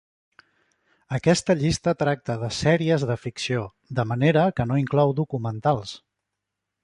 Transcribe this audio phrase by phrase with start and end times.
[1.17, 3.67] Aquesta llista tracta de sèries de ficció,
[4.01, 5.93] de manera que no inclou documentals.